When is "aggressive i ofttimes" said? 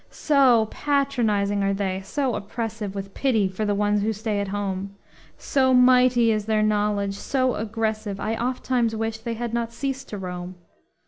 7.53-8.95